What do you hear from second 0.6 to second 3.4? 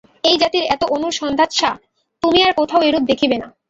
এত অনুসন্ধিৎসা! তুমি আর কোথাও এরূপ দেখিবে